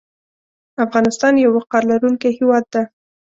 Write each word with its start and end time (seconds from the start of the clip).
افغانستان 0.85 1.33
یو 1.37 1.51
وقار 1.57 1.83
لرونکی 1.91 2.29
هیواد 2.37 2.65
ده 2.73 2.81